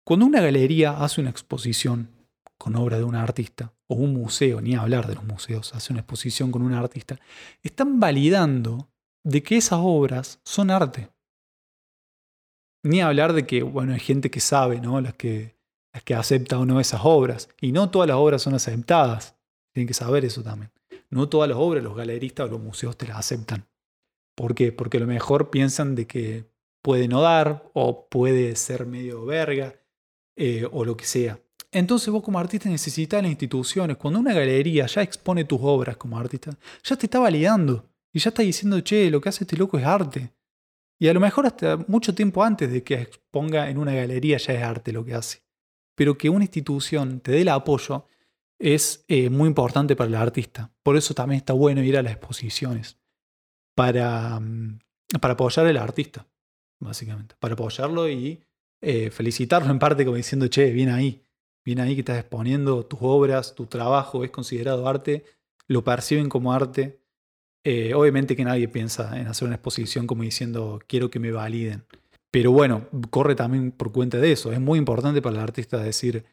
Cuando 0.05 0.25
una 0.25 0.41
galería 0.41 1.03
hace 1.03 1.21
una 1.21 1.29
exposición 1.29 2.09
con 2.57 2.75
obra 2.75 2.97
de 2.97 3.03
un 3.03 3.15
artista, 3.15 3.73
o 3.91 3.95
un 3.95 4.13
museo, 4.13 4.61
ni 4.61 4.75
hablar 4.75 5.05
de 5.05 5.15
los 5.15 5.25
museos, 5.25 5.73
hace 5.75 5.91
una 5.91 5.99
exposición 5.99 6.49
con 6.49 6.61
un 6.61 6.73
artista, 6.73 7.19
están 7.61 7.99
validando 7.99 8.89
de 9.23 9.43
que 9.43 9.57
esas 9.57 9.79
obras 9.81 10.39
son 10.45 10.71
arte. 10.71 11.09
Ni 12.83 13.01
hablar 13.01 13.33
de 13.33 13.45
que, 13.45 13.63
bueno, 13.63 13.93
hay 13.93 13.99
gente 13.99 14.31
que 14.31 14.39
sabe, 14.39 14.79
¿no? 14.79 15.01
Las 15.01 15.13
que, 15.15 15.57
las 15.93 16.03
que 16.03 16.15
acepta 16.15 16.57
o 16.57 16.65
no 16.65 16.79
esas 16.79 17.01
obras. 17.03 17.49
Y 17.59 17.73
no 17.73 17.89
todas 17.89 18.07
las 18.07 18.17
obras 18.17 18.41
son 18.41 18.53
aceptadas. 18.53 19.35
Tienen 19.73 19.87
que 19.87 19.93
saber 19.93 20.23
eso 20.23 20.41
también. 20.41 20.71
No 21.11 21.29
todas 21.29 21.47
las 21.47 21.57
obras 21.59 21.83
los 21.83 21.95
galeristas 21.95 22.47
o 22.47 22.51
los 22.51 22.61
museos 22.61 22.97
te 22.97 23.07
las 23.07 23.17
aceptan. 23.17 23.67
¿Por 24.35 24.55
qué? 24.55 24.71
Porque 24.71 24.97
a 24.97 25.01
lo 25.01 25.07
mejor 25.07 25.49
piensan 25.51 25.93
de 25.93 26.07
que 26.07 26.45
puede 26.81 27.07
no 27.07 27.21
dar 27.21 27.69
o 27.73 28.07
puede 28.09 28.55
ser 28.55 28.85
medio 28.85 29.25
verga 29.25 29.75
eh, 30.35 30.67
o 30.71 30.83
lo 30.85 30.97
que 30.97 31.05
sea. 31.05 31.39
Entonces 31.71 32.09
vos 32.09 32.23
como 32.23 32.39
artista 32.39 32.69
necesitas 32.69 33.21
las 33.21 33.31
instituciones. 33.31 33.97
Cuando 33.97 34.19
una 34.19 34.33
galería 34.33 34.87
ya 34.87 35.01
expone 35.01 35.45
tus 35.45 35.59
obras 35.61 35.97
como 35.97 36.17
artista, 36.17 36.51
ya 36.83 36.95
te 36.95 37.05
está 37.05 37.19
validando 37.19 37.89
y 38.11 38.19
ya 38.19 38.29
está 38.29 38.41
diciendo, 38.41 38.79
che, 38.81 39.09
lo 39.09 39.21
que 39.21 39.29
hace 39.29 39.43
este 39.43 39.57
loco 39.57 39.77
es 39.77 39.85
arte. 39.85 40.33
Y 40.99 41.07
a 41.07 41.13
lo 41.13 41.19
mejor 41.19 41.45
hasta 41.45 41.77
mucho 41.87 42.13
tiempo 42.13 42.43
antes 42.43 42.71
de 42.71 42.83
que 42.83 42.95
exponga 42.95 43.69
en 43.69 43.77
una 43.77 43.93
galería 43.93 44.37
ya 44.37 44.53
es 44.53 44.63
arte 44.63 44.91
lo 44.91 45.05
que 45.05 45.13
hace. 45.13 45.43
Pero 45.95 46.17
que 46.17 46.29
una 46.29 46.43
institución 46.43 47.21
te 47.21 47.31
dé 47.31 47.41
el 47.41 47.49
apoyo 47.49 48.05
es 48.61 49.03
eh, 49.07 49.29
muy 49.29 49.47
importante 49.47 49.95
para 49.95 50.07
el 50.07 50.15
artista. 50.15 50.71
Por 50.83 50.95
eso 50.95 51.13
también 51.13 51.37
está 51.39 51.53
bueno 51.53 51.83
ir 51.83 51.97
a 51.97 52.03
las 52.03 52.13
exposiciones. 52.13 52.97
Para, 53.75 54.39
mm, 54.39 54.79
para 55.19 55.33
apoyar 55.33 55.65
al 55.65 55.77
artista 55.77 56.27
básicamente, 56.81 57.35
para 57.39 57.53
apoyarlo 57.53 58.09
y 58.09 58.43
eh, 58.81 59.11
felicitarlo 59.11 59.71
en 59.71 59.79
parte 59.79 60.03
como 60.03 60.17
diciendo, 60.17 60.47
che, 60.47 60.71
viene 60.71 60.91
ahí, 60.91 61.23
viene 61.63 61.83
ahí 61.83 61.93
que 61.93 62.01
estás 62.01 62.19
exponiendo 62.19 62.85
tus 62.85 62.99
obras, 63.01 63.55
tu 63.55 63.67
trabajo 63.67 64.23
es 64.23 64.31
considerado 64.31 64.87
arte, 64.87 65.23
lo 65.67 65.83
perciben 65.83 66.27
como 66.27 66.53
arte. 66.53 66.99
Eh, 67.63 67.93
obviamente 67.93 68.35
que 68.35 68.43
nadie 68.43 68.67
piensa 68.67 69.19
en 69.19 69.27
hacer 69.27 69.45
una 69.45 69.55
exposición 69.55 70.07
como 70.07 70.23
diciendo, 70.23 70.79
quiero 70.87 71.11
que 71.11 71.19
me 71.19 71.31
validen. 71.31 71.85
Pero 72.31 72.51
bueno, 72.51 72.87
corre 73.11 73.35
también 73.35 73.71
por 73.71 73.91
cuenta 73.91 74.17
de 74.17 74.31
eso. 74.31 74.51
Es 74.51 74.59
muy 74.59 74.79
importante 74.79 75.21
para 75.21 75.35
el 75.35 75.41
artista 75.43 75.77
decir, 75.77 76.25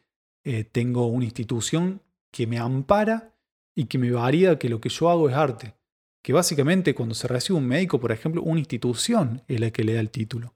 tengo 0.71 1.05
una 1.07 1.25
institución 1.25 2.01
que 2.31 2.47
me 2.47 2.57
ampara 2.57 3.35
y 3.75 3.85
que 3.85 3.97
me 3.97 4.11
valida 4.11 4.59
que 4.59 4.69
lo 4.69 4.79
que 4.81 4.89
yo 4.89 5.09
hago 5.09 5.29
es 5.29 5.35
arte 5.35 5.79
que 6.21 6.33
básicamente 6.33 6.95
cuando 6.95 7.15
se 7.15 7.27
recibe 7.27 7.57
un 7.57 7.67
médico, 7.67 7.99
por 7.99 8.11
ejemplo, 8.11 8.41
una 8.41 8.59
institución 8.59 9.43
es 9.47 9.59
la 9.59 9.71
que 9.71 9.83
le 9.83 9.93
da 9.93 9.99
el 9.99 10.09
título. 10.09 10.55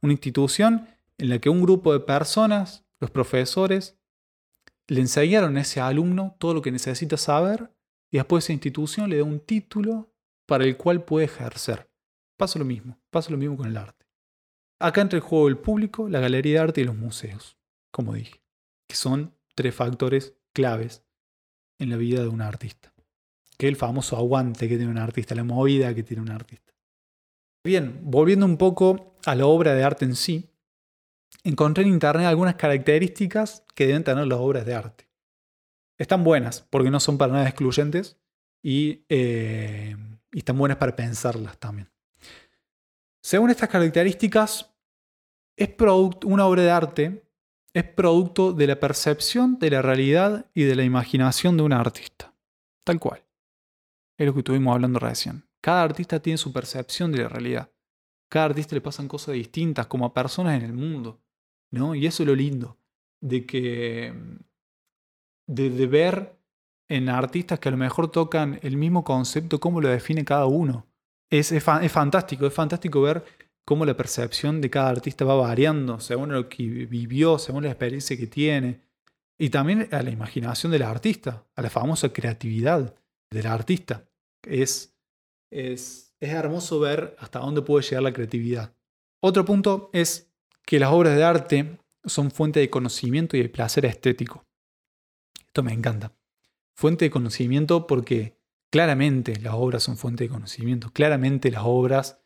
Una 0.00 0.12
institución 0.12 0.88
en 1.18 1.28
la 1.28 1.38
que 1.38 1.48
un 1.48 1.62
grupo 1.62 1.92
de 1.92 2.00
personas, 2.00 2.84
los 3.00 3.10
profesores, 3.10 3.98
le 4.86 5.00
enseñaron 5.00 5.56
a 5.56 5.62
ese 5.62 5.80
alumno 5.80 6.36
todo 6.38 6.54
lo 6.54 6.62
que 6.62 6.70
necesita 6.70 7.16
saber 7.16 7.72
y 8.10 8.18
después 8.18 8.44
esa 8.44 8.52
institución 8.52 9.10
le 9.10 9.18
da 9.18 9.24
un 9.24 9.40
título 9.40 10.12
para 10.46 10.64
el 10.64 10.76
cual 10.76 11.04
puede 11.04 11.26
ejercer. 11.26 11.90
Pasa 12.36 12.58
lo 12.58 12.64
mismo, 12.64 12.98
pasa 13.10 13.30
lo 13.30 13.38
mismo 13.38 13.56
con 13.56 13.66
el 13.66 13.76
arte. 13.76 14.06
Acá 14.78 15.00
entra 15.00 15.16
el 15.16 15.22
juego 15.22 15.48
el 15.48 15.58
público, 15.58 16.08
la 16.08 16.20
galería 16.20 16.54
de 16.54 16.58
arte 16.60 16.80
y 16.82 16.84
los 16.84 16.94
museos, 16.94 17.58
como 17.90 18.12
dije, 18.12 18.42
que 18.86 18.94
son 18.94 19.34
tres 19.54 19.74
factores 19.74 20.34
claves 20.56 21.04
en 21.78 21.90
la 21.90 21.98
vida 21.98 22.22
de 22.22 22.28
un 22.28 22.40
artista 22.40 22.94
que 23.58 23.68
el 23.68 23.76
famoso 23.76 24.16
aguante 24.16 24.68
que 24.68 24.76
tiene 24.76 24.90
un 24.90 24.98
artista, 24.98 25.34
la 25.34 25.44
movida 25.44 25.94
que 25.94 26.02
tiene 26.02 26.22
un 26.22 26.30
artista. 26.30 26.72
Bien, 27.64 28.00
volviendo 28.02 28.46
un 28.46 28.56
poco 28.56 29.16
a 29.24 29.34
la 29.34 29.46
obra 29.46 29.74
de 29.74 29.82
arte 29.82 30.04
en 30.04 30.14
sí, 30.14 30.50
encontré 31.42 31.84
en 31.84 31.90
internet 31.90 32.26
algunas 32.26 32.54
características 32.54 33.64
que 33.74 33.86
deben 33.86 34.04
tener 34.04 34.26
las 34.26 34.38
obras 34.38 34.64
de 34.66 34.74
arte. 34.74 35.08
Están 35.98 36.22
buenas, 36.22 36.66
porque 36.70 36.90
no 36.90 37.00
son 37.00 37.18
para 37.18 37.32
nada 37.32 37.48
excluyentes 37.48 38.18
y, 38.62 39.04
eh, 39.08 39.96
y 40.32 40.38
están 40.38 40.58
buenas 40.58 40.78
para 40.78 40.94
pensarlas 40.94 41.58
también. 41.58 41.90
Según 43.22 43.50
estas 43.50 43.68
características, 43.68 44.70
es 45.56 45.70
una 46.24 46.46
obra 46.46 46.62
de 46.62 46.70
arte 46.70 47.25
es 47.76 47.84
producto 47.84 48.54
de 48.54 48.66
la 48.66 48.80
percepción 48.80 49.58
de 49.58 49.68
la 49.68 49.82
realidad 49.82 50.46
y 50.54 50.62
de 50.62 50.74
la 50.74 50.82
imaginación 50.82 51.58
de 51.58 51.62
un 51.62 51.74
artista. 51.74 52.32
Tal 52.84 52.98
cual. 52.98 53.22
Es 54.16 54.26
lo 54.26 54.32
que 54.32 54.40
estuvimos 54.40 54.74
hablando 54.74 54.98
recién. 54.98 55.46
Cada 55.60 55.82
artista 55.82 56.18
tiene 56.20 56.38
su 56.38 56.54
percepción 56.54 57.12
de 57.12 57.18
la 57.18 57.28
realidad. 57.28 57.70
Cada 58.30 58.46
artista 58.46 58.74
le 58.74 58.80
pasan 58.80 59.08
cosas 59.08 59.34
distintas 59.34 59.88
como 59.88 60.06
a 60.06 60.14
personas 60.14 60.56
en 60.56 60.64
el 60.64 60.72
mundo. 60.72 61.20
¿no? 61.70 61.94
Y 61.94 62.06
eso 62.06 62.22
es 62.22 62.26
lo 62.26 62.34
lindo. 62.34 62.78
De 63.20 63.44
que. 63.44 64.14
de, 65.46 65.86
ver 65.86 66.34
en 66.88 67.10
artistas 67.10 67.60
que 67.60 67.68
a 67.68 67.72
lo 67.72 67.76
mejor 67.76 68.10
tocan 68.10 68.58
el 68.62 68.78
mismo 68.78 69.04
concepto, 69.04 69.60
cómo 69.60 69.82
lo 69.82 69.90
define 69.90 70.24
cada 70.24 70.46
uno. 70.46 70.86
Es, 71.28 71.52
es, 71.52 71.62
es 71.82 71.92
fantástico, 71.92 72.46
es 72.46 72.54
fantástico 72.54 73.02
ver 73.02 73.22
cómo 73.66 73.84
la 73.84 73.96
percepción 73.96 74.60
de 74.60 74.70
cada 74.70 74.90
artista 74.90 75.24
va 75.24 75.34
variando 75.34 75.98
según 75.98 76.32
lo 76.32 76.48
que 76.48 76.62
vivió, 76.62 77.38
según 77.38 77.64
la 77.64 77.70
experiencia 77.70 78.16
que 78.16 78.28
tiene. 78.28 78.80
Y 79.38 79.50
también 79.50 79.88
a 79.90 80.02
la 80.02 80.10
imaginación 80.10 80.70
del 80.72 80.82
artista, 80.82 81.44
a 81.56 81.62
la 81.62 81.68
famosa 81.68 82.12
creatividad 82.12 82.94
del 83.28 83.46
artista. 83.48 84.08
Es, 84.42 84.96
es, 85.50 86.14
es 86.20 86.30
hermoso 86.30 86.78
ver 86.78 87.16
hasta 87.18 87.40
dónde 87.40 87.60
puede 87.60 87.84
llegar 87.84 88.04
la 88.04 88.12
creatividad. 88.12 88.72
Otro 89.20 89.44
punto 89.44 89.90
es 89.92 90.32
que 90.64 90.78
las 90.78 90.92
obras 90.92 91.16
de 91.16 91.24
arte 91.24 91.78
son 92.04 92.30
fuente 92.30 92.60
de 92.60 92.70
conocimiento 92.70 93.36
y 93.36 93.42
de 93.42 93.48
placer 93.48 93.84
estético. 93.84 94.46
Esto 95.44 95.64
me 95.64 95.72
encanta. 95.72 96.12
Fuente 96.76 97.06
de 97.06 97.10
conocimiento 97.10 97.88
porque 97.88 98.38
claramente 98.70 99.40
las 99.40 99.54
obras 99.54 99.82
son 99.82 99.96
fuente 99.96 100.22
de 100.24 100.30
conocimiento. 100.30 100.90
Claramente 100.92 101.50
las 101.50 101.62
obras 101.64 102.20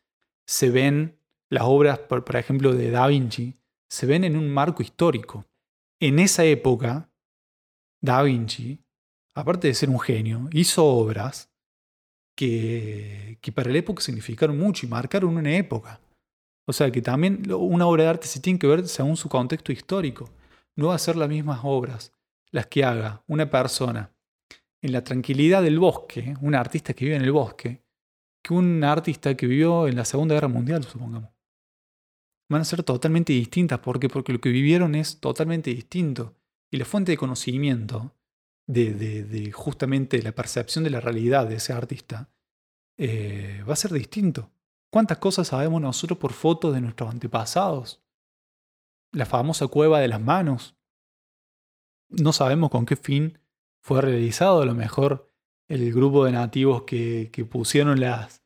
se 0.45 0.69
ven 0.69 1.20
las 1.51 1.65
obras, 1.65 1.99
por, 1.99 2.37
ejemplo, 2.37 2.73
de 2.73 2.91
Da 2.91 3.09
Vinci, 3.09 3.57
se 3.89 4.07
ven 4.07 4.25
en 4.25 4.37
un 4.37 4.49
marco 4.49 4.83
histórico. 4.83 5.45
En 5.99 6.21
esa 6.21 6.45
época, 6.45 7.11
Da 8.01 8.23
Vinci, 8.23 8.79
aparte 9.35 9.67
de 9.67 9.75
ser 9.75 9.91
un 9.91 9.99
genio, 9.99 10.49
hizo 10.53 10.87
obras 10.87 11.51
que, 12.37 13.39
que 13.43 13.53
para 13.53 13.71
la 13.71 13.79
época 13.79 14.01
significaron 14.01 14.57
mucho 14.57 14.87
y 14.87 14.89
marcaron 14.89 15.37
una 15.37 15.55
época. 15.57 16.01
O 16.67 16.73
sea 16.73 16.91
que 16.93 17.03
también 17.03 17.43
una 17.53 17.87
obra 17.87 18.05
de 18.05 18.11
arte 18.11 18.27
se 18.29 18.41
tiene 18.41 18.59
que 18.59 18.69
ver 18.69 18.87
según 18.87 19.17
su 19.17 19.29
contexto 19.29 19.73
histórico. 19.73 20.31
No 20.77 20.89
va 20.89 20.95
a 20.95 20.99
ser 20.99 21.17
las 21.17 21.29
mismas 21.29 21.61
obras 21.65 22.13
las 22.53 22.67
que 22.67 22.85
haga 22.85 23.25
una 23.27 23.51
persona 23.51 24.13
en 24.81 24.93
la 24.93 25.03
tranquilidad 25.03 25.63
del 25.63 25.81
bosque, 25.81 26.35
un 26.41 26.55
artista 26.55 26.95
que 26.95 27.05
vive 27.05 27.17
en 27.17 27.23
el 27.23 27.33
bosque, 27.33 27.83
que 28.43 28.55
un 28.55 28.83
artista 28.85 29.37
que 29.37 29.47
vivió 29.47 29.89
en 29.89 29.97
la 29.97 30.05
Segunda 30.05 30.35
Guerra 30.35 30.49
Mundial, 30.49 30.85
supongamos 30.85 31.31
van 32.51 32.63
a 32.63 32.65
ser 32.65 32.83
totalmente 32.83 33.33
distintas. 33.33 33.79
¿Por 33.79 34.01
qué? 34.01 34.09
Porque 34.09 34.33
lo 34.33 34.41
que 34.41 34.51
vivieron 34.51 34.95
es 34.95 35.21
totalmente 35.21 35.71
distinto. 35.71 36.35
Y 36.71 36.77
la 36.77 36.85
fuente 36.85 37.13
de 37.13 37.17
conocimiento 37.17 38.15
de, 38.67 38.93
de, 38.93 39.53
justamente 39.53 40.23
la 40.23 40.33
percepción 40.33 40.85
de 40.85 40.91
la 40.91 41.01
realidad 41.01 41.47
de 41.49 41.57
ese 41.57 41.73
artista 41.73 42.29
eh, 42.99 43.65
va 43.69 43.73
a 43.73 43.77
ser 43.77 43.93
distinto. 43.93 44.51
¿Cuántas 44.91 45.19
cosas 45.19 45.49
sabemos 45.49 45.81
nosotros 45.81 46.19
por 46.19 46.33
fotos 46.33 46.75
de 46.75 46.81
nuestros 46.81 47.11
antepasados? 47.11 48.03
La 49.13 49.27
famosa 49.27 49.69
cueva 49.69 50.01
de 50.01 50.09
las 50.09 50.21
manos. 50.21 50.77
No 52.09 52.33
sabemos 52.33 52.71
con 52.71 52.85
qué 52.85 52.97
fin 52.97 53.39
fue 53.81 54.03
realizado. 54.03 54.63
A 54.63 54.67
lo 54.67 54.75
mejor 54.75 55.29
el 55.69 55.93
grupo 55.93 56.25
de 56.25 56.33
nativos 56.33 56.83
que, 56.83 57.47
pusieron 57.49 58.01
las 58.01 58.43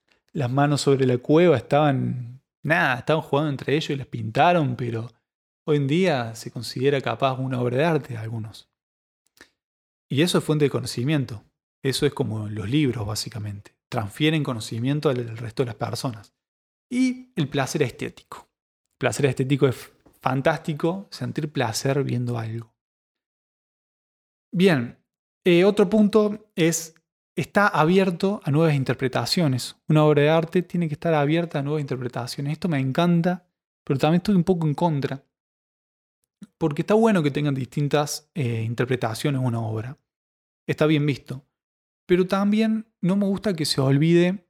manos 0.50 0.82
sobre 0.82 1.06
la 1.06 1.16
cueva 1.18 1.56
estaban 1.56 2.34
nada, 2.64 2.98
estaban 2.98 3.22
jugando 3.22 3.50
entre 3.50 3.74
ellos 3.76 3.90
y 3.90 3.96
les 3.96 4.06
pintaron, 4.06 4.76
pero 4.76 5.10
hoy 5.66 5.76
en 5.76 5.86
día 5.86 6.34
se 6.34 6.50
considera 6.50 7.00
capaz 7.00 7.34
una 7.38 7.60
obra 7.60 7.76
de 7.76 7.84
arte 7.84 8.14
de 8.14 8.18
algunos. 8.18 8.68
Y 10.08 10.22
eso 10.22 10.38
es 10.38 10.44
fuente 10.44 10.64
de 10.64 10.70
conocimiento. 10.70 11.44
Eso 11.82 12.06
es 12.06 12.14
como 12.14 12.48
los 12.48 12.68
libros, 12.68 13.06
básicamente. 13.06 13.76
Transfieren 13.88 14.42
conocimiento 14.42 15.08
al 15.08 15.36
resto 15.36 15.62
de 15.62 15.66
las 15.66 15.74
personas. 15.74 16.34
Y 16.90 17.32
el 17.36 17.48
placer 17.48 17.82
estético. 17.82 18.48
El 18.94 18.98
placer 18.98 19.26
estético 19.26 19.66
es 19.66 19.92
fantástico, 20.20 21.08
sentir 21.10 21.52
placer 21.52 22.02
viendo 22.02 22.38
algo. 22.38 22.74
Bien, 24.50 24.98
eh, 25.44 25.64
otro 25.64 25.90
punto 25.90 26.52
es 26.54 26.94
está 27.36 27.66
abierto 27.66 28.40
a 28.44 28.50
nuevas 28.50 28.74
interpretaciones. 28.74 29.76
Una 29.88 30.04
obra 30.04 30.22
de 30.22 30.30
arte 30.30 30.62
tiene 30.62 30.88
que 30.88 30.94
estar 30.94 31.14
abierta 31.14 31.58
a 31.58 31.62
nuevas 31.62 31.80
interpretaciones. 31.80 32.52
Esto 32.52 32.68
me 32.68 32.78
encanta, 32.78 33.48
pero 33.84 33.98
también 33.98 34.18
estoy 34.18 34.36
un 34.36 34.44
poco 34.44 34.66
en 34.66 34.74
contra. 34.74 35.24
Porque 36.58 36.82
está 36.82 36.94
bueno 36.94 37.22
que 37.22 37.30
tengan 37.30 37.54
distintas 37.54 38.30
eh, 38.34 38.62
interpretaciones 38.62 39.40
una 39.42 39.60
obra. 39.60 39.98
Está 40.66 40.86
bien 40.86 41.04
visto. 41.06 41.44
Pero 42.06 42.26
también 42.26 42.86
no 43.00 43.16
me 43.16 43.26
gusta 43.26 43.54
que 43.54 43.64
se 43.64 43.80
olvide 43.80 44.46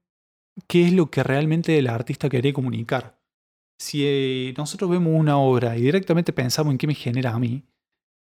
qué 0.67 0.87
es 0.87 0.93
lo 0.93 1.11
que 1.11 1.23
realmente 1.23 1.79
el 1.79 1.89
artista 1.89 2.29
quiere 2.29 2.53
comunicar. 2.53 3.21
Si 3.79 4.03
eh, 4.05 4.55
nosotros 4.57 4.91
vemos 4.91 5.19
una 5.19 5.39
obra 5.39 5.77
y 5.77 5.83
directamente 5.83 6.33
pensamos 6.33 6.73
en 6.73 6.79
qué 6.79 6.87
me 6.87 6.95
genera 6.95 7.33
a 7.33 7.39
mí, 7.39 7.65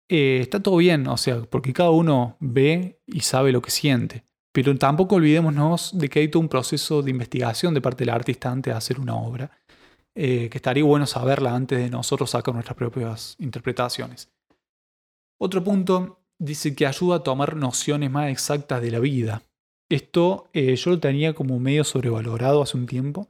eh, 0.08 0.38
está 0.40 0.62
todo 0.62 0.76
bien, 0.76 1.06
o 1.08 1.16
sea, 1.16 1.42
porque 1.42 1.72
cada 1.72 1.90
uno 1.90 2.36
ve 2.40 3.02
y 3.06 3.20
sabe 3.20 3.52
lo 3.52 3.60
que 3.60 3.70
siente. 3.70 4.24
Pero 4.56 4.74
tampoco 4.78 5.16
olvidémonos 5.16 5.98
de 5.98 6.08
que 6.08 6.20
hay 6.20 6.28
todo 6.28 6.40
un 6.40 6.48
proceso 6.48 7.02
de 7.02 7.10
investigación 7.10 7.74
de 7.74 7.82
parte 7.82 8.04
del 8.04 8.14
artista 8.14 8.50
antes 8.50 8.72
de 8.72 8.78
hacer 8.78 8.98
una 8.98 9.14
obra, 9.14 9.50
eh, 10.14 10.48
que 10.48 10.56
estaría 10.56 10.82
bueno 10.82 11.04
saberla 11.04 11.54
antes 11.54 11.78
de 11.78 11.90
nosotros 11.90 12.30
sacar 12.30 12.54
nuestras 12.54 12.74
propias 12.74 13.36
interpretaciones. 13.38 14.30
Otro 15.38 15.62
punto 15.62 16.20
dice 16.38 16.74
que 16.74 16.86
ayuda 16.86 17.16
a 17.16 17.22
tomar 17.22 17.54
nociones 17.54 18.10
más 18.10 18.30
exactas 18.30 18.80
de 18.80 18.90
la 18.92 18.98
vida. 18.98 19.42
Esto 19.90 20.48
eh, 20.54 20.74
yo 20.74 20.92
lo 20.92 21.00
tenía 21.00 21.34
como 21.34 21.60
medio 21.60 21.84
sobrevalorado 21.84 22.62
hace 22.62 22.78
un 22.78 22.86
tiempo, 22.86 23.28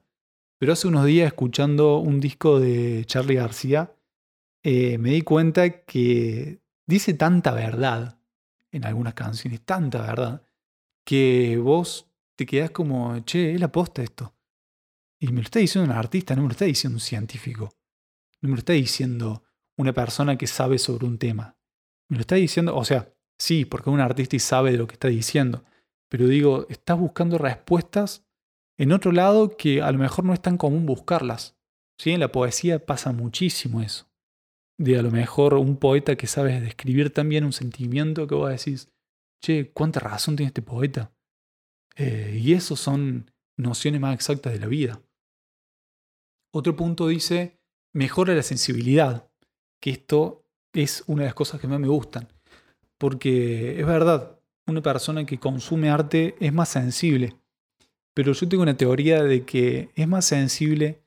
pero 0.60 0.74
hace 0.74 0.86
unos 0.86 1.06
días 1.06 1.26
escuchando 1.26 1.98
un 1.98 2.20
disco 2.20 2.60
de 2.60 3.02
Charlie 3.04 3.34
García, 3.34 3.92
eh, 4.62 4.96
me 4.98 5.10
di 5.10 5.22
cuenta 5.22 5.82
que 5.82 6.60
dice 6.86 7.14
tanta 7.14 7.50
verdad 7.50 8.16
en 8.70 8.84
algunas 8.84 9.14
canciones, 9.14 9.60
tanta 9.62 10.02
verdad, 10.02 10.45
que 11.06 11.56
vos 11.56 12.10
te 12.36 12.44
quedás 12.44 12.72
como, 12.72 13.18
che, 13.20 13.54
es 13.54 13.60
la 13.60 13.70
posta 13.72 14.02
esto. 14.02 14.34
Y 15.20 15.28
me 15.28 15.36
lo 15.36 15.42
está 15.42 15.60
diciendo 15.60 15.90
un 15.90 15.96
artista, 15.96 16.34
no 16.34 16.42
me 16.42 16.48
lo 16.48 16.52
está 16.52 16.66
diciendo 16.66 16.96
un 16.96 17.00
científico. 17.00 17.70
No 18.42 18.50
me 18.50 18.56
lo 18.56 18.58
está 18.58 18.74
diciendo 18.74 19.44
una 19.78 19.92
persona 19.92 20.36
que 20.36 20.46
sabe 20.46 20.78
sobre 20.78 21.06
un 21.06 21.18
tema. 21.18 21.56
Me 22.10 22.16
lo 22.16 22.20
está 22.22 22.34
diciendo, 22.34 22.76
o 22.76 22.84
sea, 22.84 23.14
sí, 23.38 23.64
porque 23.64 23.88
un 23.88 24.00
artista 24.00 24.36
y 24.36 24.40
sabe 24.40 24.72
de 24.72 24.78
lo 24.78 24.86
que 24.86 24.94
está 24.94 25.08
diciendo. 25.08 25.64
Pero 26.10 26.26
digo, 26.26 26.66
estás 26.68 26.98
buscando 26.98 27.38
respuestas 27.38 28.26
en 28.76 28.92
otro 28.92 29.12
lado 29.12 29.56
que 29.56 29.80
a 29.80 29.90
lo 29.92 29.98
mejor 29.98 30.24
no 30.24 30.34
es 30.34 30.42
tan 30.42 30.58
común 30.58 30.86
buscarlas. 30.86 31.56
¿Sí? 31.98 32.10
En 32.10 32.20
la 32.20 32.30
poesía 32.30 32.84
pasa 32.84 33.12
muchísimo 33.12 33.80
eso. 33.80 34.10
De 34.78 34.98
a 34.98 35.02
lo 35.02 35.10
mejor 35.10 35.54
un 35.54 35.78
poeta 35.78 36.16
que 36.16 36.26
sabe 36.26 36.60
describir 36.60 37.10
también 37.10 37.44
un 37.44 37.52
sentimiento 37.52 38.26
que 38.26 38.34
vos 38.34 38.50
decís, 38.50 38.92
che, 39.40 39.72
cuánta 39.72 40.00
razón 40.00 40.36
tiene 40.36 40.48
este 40.48 40.62
poeta. 40.62 41.12
Eh, 41.96 42.38
y 42.40 42.52
eso 42.52 42.76
son 42.76 43.30
nociones 43.56 44.00
más 44.00 44.14
exactas 44.14 44.52
de 44.52 44.60
la 44.60 44.66
vida. 44.66 45.00
Otro 46.52 46.76
punto 46.76 47.08
dice, 47.08 47.58
mejora 47.92 48.34
la 48.34 48.42
sensibilidad, 48.42 49.30
que 49.80 49.90
esto 49.90 50.44
es 50.72 51.04
una 51.06 51.22
de 51.22 51.28
las 51.28 51.34
cosas 51.34 51.60
que 51.60 51.68
más 51.68 51.80
me 51.80 51.88
gustan, 51.88 52.28
porque 52.98 53.80
es 53.80 53.86
verdad, 53.86 54.38
una 54.66 54.82
persona 54.82 55.24
que 55.24 55.38
consume 55.38 55.90
arte 55.90 56.34
es 56.40 56.52
más 56.52 56.68
sensible, 56.68 57.36
pero 58.14 58.32
yo 58.32 58.48
tengo 58.48 58.62
una 58.62 58.76
teoría 58.76 59.22
de 59.22 59.44
que 59.44 59.90
es 59.94 60.08
más 60.08 60.24
sensible 60.24 61.02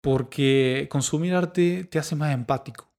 porque 0.00 0.88
consumir 0.90 1.34
arte 1.34 1.84
te 1.84 1.98
hace 1.98 2.16
más 2.16 2.32
empático. 2.32 2.90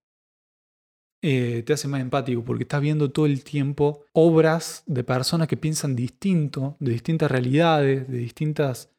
Eh, 1.22 1.64
te 1.66 1.74
hace 1.74 1.90
más 1.90 2.00
empático 2.00 2.46
porque 2.46 2.64
estás 2.64 2.80
viendo 2.80 3.12
todo 3.12 3.26
el 3.26 3.44
tiempo 3.44 4.06
obras 4.14 4.84
de 4.86 5.04
personas 5.04 5.50
que 5.50 5.58
piensan 5.58 5.96
distinto, 5.96 6.78
de 6.80 6.94
distintas 6.94 7.30
realidades, 7.30 8.08
de 8.08 8.18
distintas 8.18 8.90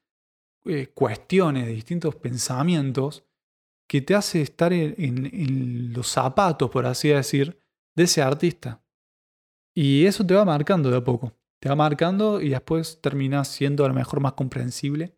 eh, 0.66 0.88
cuestiones, 0.88 1.66
de 1.66 1.72
distintos 1.72 2.14
pensamientos, 2.16 3.24
que 3.88 4.02
te 4.02 4.14
hace 4.14 4.42
estar 4.42 4.72
en, 4.72 5.92
los 5.92 6.08
zapatos, 6.08 6.70
por 6.70 6.86
así 6.86 7.08
decir, 7.08 7.58
de 7.96 8.04
ese 8.04 8.22
artista. 8.22 8.84
Y 9.74 10.04
eso 10.04 10.24
te 10.24 10.34
va 10.34 10.44
marcando 10.44 10.90
de 10.90 10.98
a 10.98 11.04
poco. 11.04 11.32
Te 11.58 11.68
va 11.68 11.74
marcando 11.74 12.40
y 12.40 12.50
después 12.50 13.00
terminas 13.00 13.48
siendo 13.48 13.84
a 13.84 13.88
lo 13.88 13.94
mejor 13.94 14.20
más 14.20 14.34
comprensible 14.34 15.16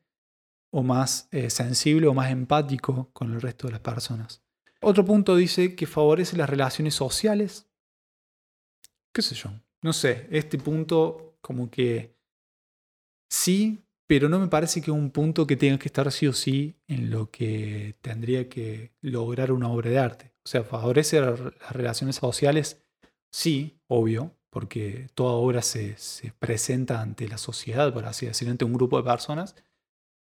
o 0.70 0.82
más 0.82 1.28
eh, 1.32 1.50
sensible 1.50 2.06
o 2.06 2.14
más 2.14 2.30
empático 2.30 3.10
con 3.12 3.32
el 3.32 3.40
resto 3.40 3.66
de 3.66 3.72
las 3.72 3.80
personas. 3.80 4.42
Otro 4.82 5.04
punto 5.04 5.36
dice 5.36 5.76
que 5.76 5.86
favorece 5.86 6.36
las 6.36 6.50
relaciones 6.50 6.94
sociales. 6.94 7.68
¿Qué 9.14 9.22
sé 9.22 9.34
yo? 9.34 9.50
No 9.82 9.92
sé, 9.92 10.26
este 10.30 10.58
punto 10.58 11.36
como 11.40 11.70
que 11.70 12.16
sí, 13.30 13.84
pero 14.06 14.28
no 14.28 14.38
me 14.38 14.48
parece 14.48 14.80
que 14.80 14.90
es 14.90 14.96
un 14.96 15.10
punto 15.10 15.46
que 15.46 15.56
tenga 15.56 15.78
que 15.78 15.88
estar 15.88 16.10
sí 16.10 16.26
o 16.26 16.32
sí 16.32 16.76
en 16.86 17.10
lo 17.10 17.30
que 17.30 17.96
tendría 18.00 18.48
que 18.48 18.92
lograr 19.00 19.52
una 19.52 19.70
obra 19.70 19.90
de 19.90 19.98
arte. 19.98 20.32
O 20.44 20.48
sea, 20.48 20.64
favorece 20.64 21.20
las 21.20 21.38
relaciones 21.70 22.16
sociales, 22.16 22.84
sí, 23.30 23.80
obvio, 23.86 24.36
porque 24.50 25.08
toda 25.14 25.32
obra 25.32 25.62
se, 25.62 25.96
presenta 26.38 27.00
ante 27.00 27.28
la 27.28 27.38
sociedad, 27.38 27.92
por 27.92 28.04
así 28.04 28.26
decirlo, 28.26 28.52
ante 28.52 28.64
un 28.64 28.74
grupo 28.74 28.98
de 28.98 29.04
personas, 29.04 29.54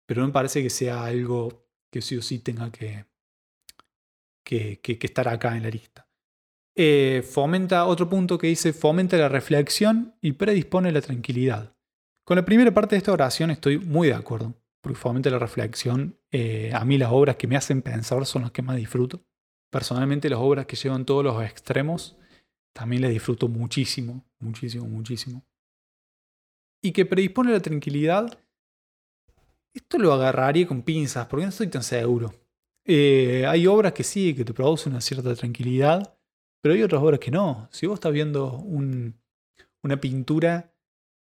pero 0.06 0.20
no 0.20 0.26
me 0.26 0.32
parece 0.32 0.62
que 0.62 0.70
sea 0.70 1.04
algo 1.04 1.66
que 1.90 2.02
sí 2.02 2.16
o 2.16 2.22
sí 2.22 2.40
tenga 2.40 2.70
que, 2.70 3.06
que, 4.82 4.98
estar 5.00 5.28
acá 5.28 5.56
en 5.56 5.62
la 5.62 5.70
lista. 5.70 6.08
Eh, 6.76 7.22
fomenta, 7.28 7.86
otro 7.86 8.08
punto 8.08 8.38
que 8.38 8.46
dice, 8.46 8.72
fomenta 8.72 9.16
la 9.16 9.28
reflexión 9.28 10.14
y 10.20 10.32
predispone 10.32 10.92
la 10.92 11.00
tranquilidad. 11.00 11.76
Con 12.24 12.36
la 12.36 12.44
primera 12.44 12.72
parte 12.72 12.94
de 12.94 12.98
esta 12.98 13.12
oración 13.12 13.50
estoy 13.50 13.78
muy 13.78 14.08
de 14.08 14.14
acuerdo, 14.14 14.54
porque 14.80 14.98
fomenta 14.98 15.30
la 15.30 15.38
reflexión. 15.38 16.18
Eh, 16.30 16.70
a 16.74 16.84
mí 16.84 16.96
las 16.98 17.10
obras 17.12 17.36
que 17.36 17.46
me 17.46 17.56
hacen 17.56 17.82
pensar 17.82 18.24
son 18.26 18.42
las 18.42 18.50
que 18.50 18.62
más 18.62 18.76
disfruto. 18.76 19.24
Personalmente 19.70 20.28
las 20.28 20.38
obras 20.38 20.66
que 20.66 20.76
llevan 20.76 21.04
todos 21.04 21.24
los 21.24 21.42
extremos 21.42 22.16
también 22.72 23.02
las 23.02 23.10
disfruto 23.10 23.48
muchísimo, 23.48 24.24
muchísimo, 24.38 24.86
muchísimo. 24.86 25.44
Y 26.82 26.92
que 26.92 27.04
predispone 27.04 27.52
la 27.52 27.60
tranquilidad, 27.60 28.38
esto 29.74 29.98
lo 29.98 30.12
agarraría 30.12 30.66
con 30.66 30.82
pinzas, 30.82 31.26
porque 31.26 31.44
no 31.44 31.50
estoy 31.50 31.66
tan 31.66 31.82
seguro. 31.82 32.32
Eh, 32.84 33.44
hay 33.46 33.66
obras 33.66 33.92
que 33.92 34.04
sí, 34.04 34.34
que 34.34 34.44
te 34.44 34.54
producen 34.54 34.92
una 34.92 35.00
cierta 35.00 35.34
tranquilidad, 35.34 36.16
pero 36.60 36.74
hay 36.74 36.82
otras 36.82 37.02
obras 37.02 37.20
que 37.20 37.30
no. 37.30 37.68
Si 37.70 37.86
vos 37.86 37.94
estás 37.94 38.12
viendo 38.12 38.52
una 39.82 40.00
pintura 40.00 40.74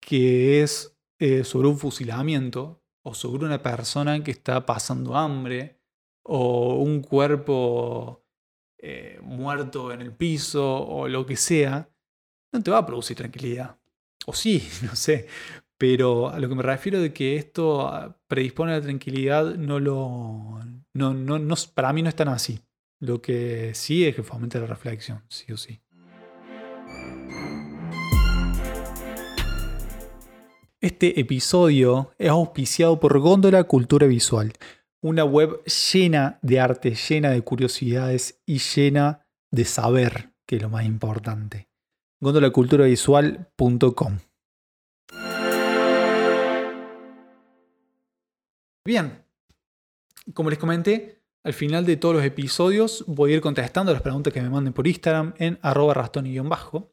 que 0.00 0.62
es 0.62 0.96
eh, 1.18 1.44
sobre 1.44 1.68
un 1.68 1.78
fusilamiento, 1.78 2.82
o 3.02 3.14
sobre 3.14 3.46
una 3.46 3.62
persona 3.62 4.22
que 4.22 4.30
está 4.30 4.64
pasando 4.66 5.16
hambre, 5.16 5.80
o 6.22 6.76
un 6.76 7.02
cuerpo 7.02 8.24
eh, 8.78 9.18
muerto 9.22 9.92
en 9.92 10.00
el 10.00 10.12
piso 10.14 10.86
o 10.86 11.08
lo 11.08 11.26
que 11.26 11.36
sea, 11.36 11.90
no 12.52 12.62
te 12.62 12.70
va 12.70 12.78
a 12.78 12.86
producir 12.86 13.16
tranquilidad. 13.16 13.78
O 14.26 14.32
sí, 14.32 14.66
no 14.82 14.94
sé. 14.96 15.26
Pero 15.80 16.28
a 16.28 16.38
lo 16.38 16.46
que 16.46 16.54
me 16.54 16.62
refiero 16.62 17.00
de 17.00 17.14
que 17.14 17.36
esto 17.36 17.88
ah, 17.88 18.14
predispone 18.28 18.72
a 18.72 18.76
la 18.76 18.82
tranquilidad, 18.82 19.54
no 19.54 19.80
lo. 19.80 20.60
No, 20.92 21.14
no, 21.14 21.38
no, 21.38 21.54
para 21.72 21.94
mí 21.94 22.02
no 22.02 22.10
es 22.10 22.16
tan 22.16 22.28
así. 22.28 22.60
Lo 23.00 23.22
que 23.22 23.70
sí 23.72 24.04
es 24.04 24.14
que 24.14 24.22
fomenta 24.22 24.58
la 24.58 24.66
reflexión, 24.66 25.22
sí 25.30 25.50
o 25.50 25.56
sí. 25.56 25.80
Este 30.82 31.18
episodio 31.18 32.12
es 32.18 32.28
auspiciado 32.28 33.00
por 33.00 33.18
Góndola 33.18 33.64
Cultura 33.64 34.06
Visual 34.06 34.52
una 35.00 35.24
web 35.24 35.64
llena 35.64 36.38
de 36.42 36.60
arte, 36.60 36.94
llena 36.94 37.30
de 37.30 37.40
curiosidades 37.40 38.42
y 38.44 38.58
llena 38.58 39.26
de 39.50 39.64
saber, 39.64 40.34
que 40.46 40.56
es 40.56 40.62
lo 40.62 40.68
más 40.68 40.84
importante. 40.84 41.70
gondolaculturavisual.com 42.20 44.18
Bien, 48.84 49.24
como 50.32 50.50
les 50.50 50.58
comenté, 50.58 51.22
al 51.44 51.52
final 51.52 51.84
de 51.84 51.96
todos 51.96 52.14
los 52.14 52.24
episodios 52.24 53.04
voy 53.06 53.32
a 53.32 53.36
ir 53.36 53.40
contestando 53.40 53.92
las 53.92 54.02
preguntas 54.02 54.32
que 54.32 54.40
me 54.40 54.50
manden 54.50 54.72
por 54.72 54.86
Instagram 54.86 55.34
en 55.38 55.58
arroba 55.62 55.94
rastón-bajo. 55.94 56.92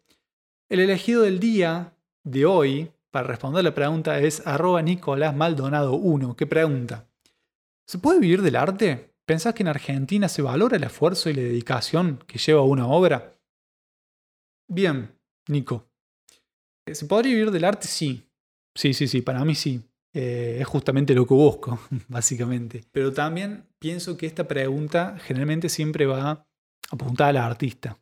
El 0.70 0.82
elegido 0.82 1.22
del 1.22 1.39
día 1.39 1.94
de 2.24 2.46
hoy 2.46 2.91
para 3.12 3.27
responder 3.27 3.63
la 3.63 3.74
pregunta 3.74 4.20
es 4.20 4.46
arroba 4.46 4.82
Nicolás 4.82 5.36
Maldonado 5.36 5.94
1, 5.94 6.36
¿Qué 6.36 6.46
pregunta, 6.46 7.08
¿Se 7.88 8.00
puede 8.00 8.20
vivir 8.20 8.41
del 8.41 8.58
arte? 8.58 9.13
¿Pensás 9.25 9.53
que 9.53 9.63
en 9.63 9.70
Argentina 9.70 10.27
se 10.27 10.41
valora 10.41 10.75
el 10.75 10.84
esfuerzo 10.84 11.29
y 11.29 11.34
la 11.34 11.41
dedicación 11.41 12.22
que 12.27 12.38
lleva 12.38 12.63
una 12.63 12.86
obra? 12.86 13.39
Bien, 14.70 15.17
Nico. 15.47 15.89
¿Se 16.86 17.06
podría 17.06 17.34
vivir 17.34 17.52
del 17.52 17.63
arte? 17.63 17.88
Sí. 17.88 18.30
Sí, 18.76 18.93
sí, 18.93 19.08
sí, 19.08 19.21
para 19.21 19.43
mí 19.45 19.56
sí. 19.56 19.82
Eh, 20.13 20.58
es 20.60 20.67
justamente 20.67 21.13
lo 21.13 21.28
que 21.28 21.34
busco, 21.34 21.80
básicamente. 22.08 22.84
Pero 22.91 23.13
también 23.13 23.67
pienso 23.80 24.17
que 24.17 24.26
esta 24.26 24.48
pregunta 24.48 25.17
generalmente 25.20 25.70
siempre 25.70 26.06
va 26.06 26.48
apuntada 26.89 27.30
al 27.30 27.38
artista. 27.38 28.00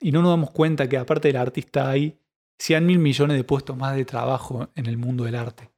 Y 0.00 0.12
no 0.12 0.22
nos 0.22 0.30
damos 0.30 0.50
cuenta 0.50 0.88
que 0.88 0.98
aparte 0.98 1.28
del 1.28 1.36
artista 1.36 1.90
hay 1.90 2.20
100 2.58 2.86
mil 2.86 2.98
millones 2.98 3.36
de 3.36 3.44
puestos 3.44 3.76
más 3.76 3.96
de 3.96 4.04
trabajo 4.04 4.68
en 4.74 4.86
el 4.86 4.96
mundo 4.96 5.24
del 5.24 5.36
arte 5.36 5.70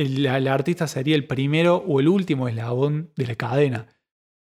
el, 0.00 0.48
artista 0.48 0.86
sería 0.86 1.14
el 1.14 1.26
primero 1.26 1.76
o 1.76 2.00
el 2.00 2.08
último 2.08 2.48
eslabón 2.48 3.12
de 3.16 3.26
la 3.26 3.34
cadena. 3.34 3.86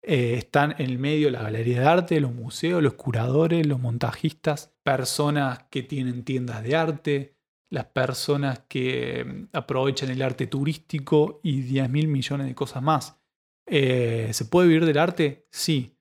Eh, 0.01 0.35
están 0.35 0.75
en 0.77 0.89
el 0.89 0.99
medio 0.99 1.31
la 1.31 1.41
galería 1.41 1.79
de 1.79 1.87
arte, 1.87 2.19
los 2.19 2.33
museos, 2.33 2.83
los 2.83 2.93
curadores, 2.93 3.65
los 3.65 3.79
montajistas, 3.79 4.75
personas 4.83 5.65
que 5.69 5.81
tienen 5.81 6.23
tiendas 6.23 6.63
de 6.63 6.75
arte, 6.75 7.34
las 7.69 7.85
personas 7.85 8.59
que 8.67 9.23
mm, 9.25 9.49
aprovechan 9.53 10.09
el 10.09 10.21
arte 10.21 10.47
turístico 10.47 11.39
y 11.43 11.61
10 11.61 11.89
mil 11.89 12.07
millones 12.07 12.47
de 12.47 12.55
cosas 12.55 12.81
más. 12.81 13.19
Eh, 13.67 14.29
¿Se 14.33 14.45
puede 14.45 14.67
vivir 14.67 14.85
del 14.85 14.97
arte? 14.97 15.47
Sí. 15.51 15.97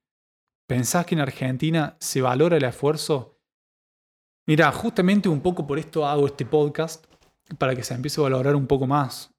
¿Pensás 0.66 1.07
que 1.07 1.14
en 1.14 1.20
Argentina 1.20 1.96
se 2.00 2.22
valora 2.22 2.57
el 2.57 2.64
esfuerzo? 2.64 3.40
Mira, 4.46 4.70
justamente 4.72 5.29
un 5.29 5.40
poco 5.40 5.66
por 5.66 5.79
esto 5.79 6.07
hago 6.07 6.27
este 6.27 6.44
podcast, 6.44 7.07
para 7.59 7.74
que 7.74 7.83
se 7.83 7.94
empiece 7.94 8.20
a 8.20 8.24
valorar 8.24 8.57
un 8.57 8.66
poco 8.66 8.87
más. 8.87 9.35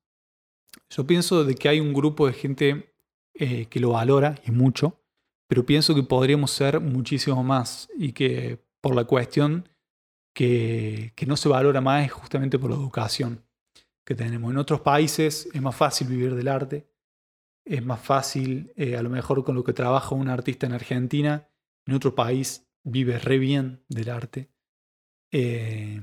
Yo 0.89 1.05
pienso 1.05 1.43
de 1.43 1.55
que 1.55 1.69
hay 1.69 1.79
un 1.79 1.93
grupo 1.93 2.27
de 2.27 2.33
gente 2.33 2.95
eh, 3.33 3.65
que 3.67 3.79
lo 3.79 3.91
valora 3.91 4.35
y 4.45 4.51
mucho, 4.51 5.01
pero 5.47 5.65
pienso 5.65 5.93
que 5.95 6.03
podríamos 6.03 6.51
ser 6.51 6.79
muchísimo 6.79 7.43
más 7.43 7.89
y 7.97 8.13
que 8.13 8.63
por 8.81 8.95
la 8.95 9.05
cuestión 9.05 9.67
que, 10.35 11.13
no 11.25 11.37
se 11.37 11.49
valora 11.49 11.81
más 11.81 12.05
es 12.05 12.11
justamente 12.11 12.59
por 12.59 12.69
la 12.69 12.75
educación 12.75 13.43
que 14.05 14.13
tenemos. 14.13 14.51
En 14.51 14.57
otros 14.57 14.81
países 14.81 15.49
es 15.51 15.61
más 15.61 15.75
fácil 15.75 16.07
vivir 16.09 16.35
del 16.35 16.49
arte, 16.49 16.87
es 17.65 17.83
más 17.83 17.99
fácil, 17.99 18.71
eh, 18.75 18.95
a 18.95 19.01
lo 19.01 19.09
mejor 19.09 19.43
con 19.43 19.55
lo 19.55 19.63
que 19.63 19.73
trabaja 19.73 20.13
un 20.13 20.29
artista 20.29 20.67
en 20.67 20.73
Argentina, 20.73 21.49
en 21.87 21.95
otro 21.95 22.13
país 22.13 22.67
vive 22.83 23.17
re 23.17 23.39
bien 23.39 23.83
del 23.87 24.09
arte. 24.09 24.51
Eh, 25.31 25.99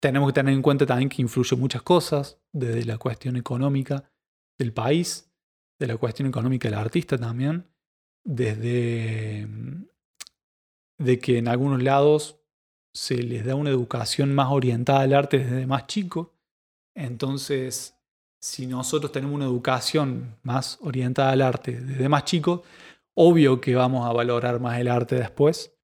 tenemos 0.00 0.28
que 0.28 0.34
tener 0.34 0.54
en 0.54 0.62
cuenta 0.62 0.86
también 0.86 1.08
que 1.08 1.20
influye 1.20 1.56
muchas 1.56 1.82
cosas, 1.82 2.40
desde 2.52 2.84
la 2.84 2.98
cuestión 2.98 3.36
económica 3.36 4.10
del 4.56 4.72
país, 4.72 5.30
de 5.78 5.88
la 5.88 5.96
cuestión 5.96 6.28
económica 6.28 6.68
del 6.68 6.78
artista 6.78 7.18
también, 7.18 7.68
desde 8.22 9.46
mm, 9.46 9.86
de 10.98 11.18
que 11.18 11.38
en 11.38 11.48
algunos 11.48 11.82
lados 11.82 12.43
se 12.94 13.22
les 13.22 13.44
da 13.44 13.54
una 13.54 13.70
educación 13.70 14.34
más 14.34 14.48
orientada 14.50 15.00
al 15.00 15.14
arte 15.14 15.38
desde 15.38 15.66
más 15.66 15.86
chico. 15.86 16.32
Entonces, 16.94 17.96
si 18.40 18.66
nosotros 18.66 19.10
tenemos 19.12 19.34
una 19.34 19.46
educación 19.46 20.36
más 20.42 20.78
orientada 20.80 21.32
al 21.32 21.42
arte 21.42 21.80
desde 21.80 22.08
más 22.08 22.24
chico, 22.24 22.62
obvio 23.14 23.60
que 23.60 23.74
vamos 23.74 24.08
a 24.08 24.12
valorar 24.12 24.60
más 24.60 24.78
el 24.78 24.88
arte 24.88 25.16
después 25.16 25.74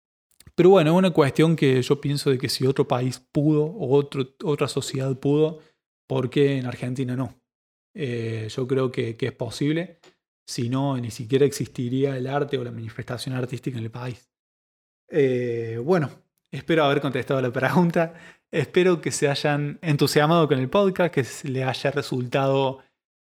pero 0.61 0.69
bueno, 0.69 0.91
es 0.91 0.99
una 0.99 1.11
cuestión 1.11 1.57
que 1.57 1.81
yo 1.81 2.03
pienso 2.03 2.29
de 2.29 2.37
que 2.37 2.51
si 2.51 2.67
otro 2.67 2.87
país 2.87 3.19
pudo 3.19 3.65
o 3.65 3.95
otro, 3.97 4.35
otra 4.45 4.69
sociedad 4.69 5.19
pudo, 5.19 5.61
¿por 6.07 6.29
qué 6.29 6.59
en 6.59 6.67
Argentina 6.67 7.17
no? 7.17 7.35
Eh, 7.95 8.47
yo 8.51 8.67
creo 8.67 8.93
que, 8.93 9.17
es 9.19 9.33
posible, 9.33 10.01
si 10.47 10.69
no, 10.69 10.99
ni 10.99 11.11
siquiera 11.11 11.47
existiría 11.47 12.15
el 12.15 12.27
arte 12.27 12.59
o 12.59 12.65
la 12.65 12.73
manifestación 12.73 13.35
artística 13.35 13.79
en 13.79 13.85
el 13.85 13.91
país. 13.91 14.31
Eh, 15.09 15.81
bueno, 15.83 16.11
espero 16.51 16.85
haber 16.85 17.01
contestado 17.01 17.41
la 17.41 17.53
pregunta. 17.53 18.15
Espero 18.51 19.01
que 19.01 19.13
se 19.13 19.29
hayan 19.29 19.79
entusiasmado 19.83 20.49
con 20.49 20.59
el 20.59 20.69
podcast, 20.69 21.15
que 21.15 21.25
le 21.49 21.65
haya 21.65 21.91
resultado 21.91 22.81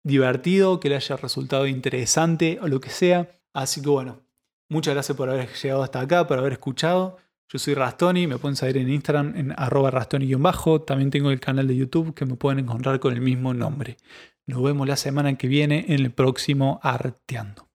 divertido, 0.04 0.80
que 0.80 0.90
le 0.90 0.96
haya 0.96 1.16
resultado 1.16 1.66
interesante 1.66 2.60
o 2.62 2.68
lo 2.68 2.80
que 2.82 2.90
sea. 2.90 3.30
Así 3.54 3.82
que 3.82 3.90
bueno, 3.90 4.22
muchas 4.70 4.94
gracias 4.94 5.18
por 5.18 5.30
haber 5.30 5.50
llegado 5.54 5.84
hasta 5.84 6.02
acá, 6.02 6.28
por 6.28 6.40
haber 6.40 6.54
escuchado. 6.54 7.18
Yo 7.50 7.60
soy 7.60 7.76
Rastoni, 7.76 8.28
me 8.28 8.38
pueden 8.38 8.56
seguir 8.56 8.78
en 8.78 8.90
Instagram 8.90 9.36
en 9.36 9.54
arroba 9.56 9.92
rastoni-bajo. 9.92 10.82
También 10.82 11.12
tengo 11.12 11.32
el 11.32 11.40
canal 11.40 11.68
de 11.68 11.76
YouTube 11.76 12.14
que 12.14 12.26
me 12.26 12.36
pueden 12.36 12.60
encontrar 12.60 13.00
con 13.00 13.14
el 13.14 13.22
mismo 13.22 13.54
nombre. 13.54 13.98
Nos 14.46 14.62
vemos 14.62 14.88
la 14.88 14.98
semana 14.98 15.38
que 15.38 15.48
viene 15.48 15.86
en 15.88 16.02
el 16.02 16.12
próximo 16.12 16.80
Arteando. 16.84 17.73